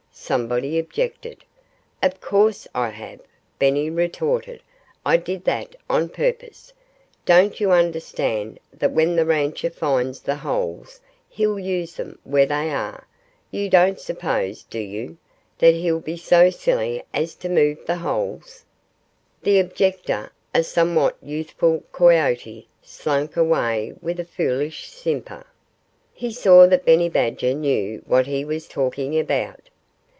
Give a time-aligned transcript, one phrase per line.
[0.13, 1.37] somebody objected.
[2.03, 3.21] "Of course I have!"
[3.57, 4.61] Benny retorted.
[5.05, 6.71] "I did that on purpose.
[7.25, 12.69] Don't you understand that when the rancher finds the holes he'll use them where they
[12.71, 13.07] are?
[13.49, 15.17] You don't suppose do you?
[15.57, 18.63] that he'll be so silly as to move the holes?"
[19.41, 25.45] The objector a somewhat youthful coyote slunk away with a foolish simper.
[26.13, 29.57] He saw that Benny Badger knew what he was talking about.